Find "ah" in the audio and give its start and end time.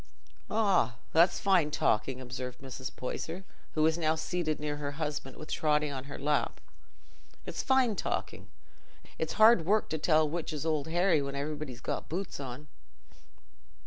0.49-0.95